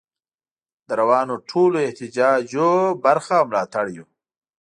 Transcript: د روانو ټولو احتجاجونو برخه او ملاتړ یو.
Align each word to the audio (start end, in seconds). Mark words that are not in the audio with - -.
د 0.87 0.89
روانو 1.01 1.35
ټولو 1.49 1.77
احتجاجونو 1.87 2.69
برخه 3.03 3.33
او 3.39 3.45
ملاتړ 3.49 3.85
یو. 3.97 4.05